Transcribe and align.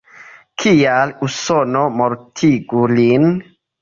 Kial 0.61 1.13
Usono 1.27 1.83
mortigu 1.99 2.85
lin? 3.01 3.29